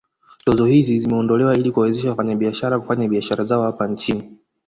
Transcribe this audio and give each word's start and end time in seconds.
Tozo 0.45 0.65
hizi 0.65 0.99
zimeondolewa 0.99 1.55
ili 1.57 1.71
kuwawezesha 1.71 2.09
wafanyabiashara 2.09 2.79
kufanya 2.79 3.07
biashara 3.07 3.43
zao 3.43 3.63
hapa 3.63 3.87
nchini 3.87 4.37